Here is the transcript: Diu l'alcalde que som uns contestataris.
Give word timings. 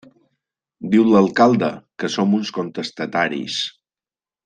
Diu 0.95 1.03
l'alcalde 1.09 1.69
que 2.03 2.11
som 2.17 2.33
uns 2.41 2.53
contestataris. 2.59 3.63